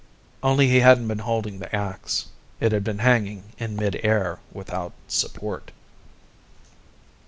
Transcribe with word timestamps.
Only 0.41 0.67
he 0.67 0.79
hadn't 0.79 1.07
been 1.07 1.19
holding 1.19 1.59
the 1.59 1.75
axe; 1.75 2.25
it 2.59 2.71
had 2.71 2.83
been 2.83 2.97
hanging 2.97 3.53
in 3.59 3.75
mid 3.75 3.99
air 4.03 4.39
without 4.51 4.93
support. 5.07 5.69